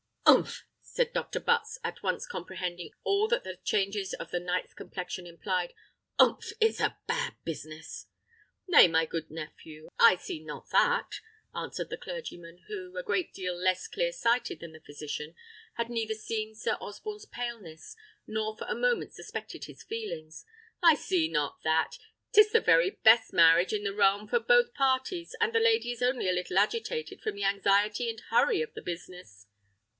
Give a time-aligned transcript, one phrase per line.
[0.25, 1.39] "Umph!" said Dr.
[1.41, 5.73] Butts, at once comprehending all that the changes of the knight's complexion implied;
[6.17, 6.53] "umph!
[6.59, 8.07] it's a bad business."
[8.67, 11.19] "Nay, my good nephew, I see not that,"
[11.53, 15.35] answered the clergyman; who, a great deal less clear sighted than the physician,
[15.75, 17.95] had neither seen Sir Osborne's paleness,
[18.25, 20.45] nor for a moment suspected his feelings:
[20.81, 21.97] "I see not that.
[22.31, 26.01] 'Tis the very best marriage in the realm for both parties, and the lady is
[26.01, 29.45] only a little agitated from the anxiety and hurry of the business."